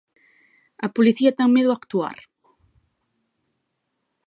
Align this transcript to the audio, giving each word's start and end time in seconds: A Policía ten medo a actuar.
A 0.85 0.87
Policía 0.95 1.35
ten 1.37 1.49
medo 1.55 1.69
a 1.71 1.77
actuar. 1.79 2.17